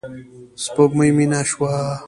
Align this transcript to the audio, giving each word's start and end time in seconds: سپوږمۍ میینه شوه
سپوږمۍ 0.63 1.09
میینه 1.15 1.41
شوه 1.49 1.71